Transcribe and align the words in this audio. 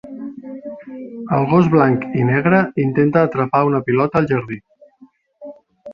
El 1.39 1.43
gos 1.51 1.69
blanc 1.75 2.07
i 2.21 2.25
negre 2.31 2.63
intenta 2.87 3.23
atrapar 3.29 3.63
una 3.73 3.85
pilota 3.91 4.21
al 4.23 4.29
jardí. 4.33 4.59